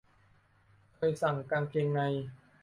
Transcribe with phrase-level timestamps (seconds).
[0.95, 2.01] เคยสั่งกางเกงใน